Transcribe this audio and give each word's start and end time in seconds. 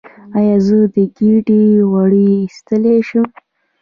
ایا 0.37 0.55
زه 0.65 0.77
د 0.93 0.95
ګیډې 1.17 1.63
غوړ 1.89 2.11
ایستلی 2.41 2.97
شم؟ 3.07 3.27